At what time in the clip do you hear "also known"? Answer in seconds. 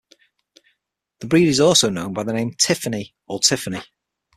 1.59-2.11